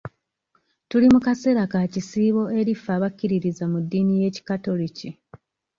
Tuli 0.89 1.07
mu 1.13 1.19
kaseera 1.25 1.63
ka 1.71 1.81
kisiibo 1.93 2.43
eri 2.59 2.73
ffe 2.77 2.91
abakkiririza 2.97 3.63
mu 3.71 3.77
ddiini 3.83 4.13
y'ekikatoliki. 4.21 5.09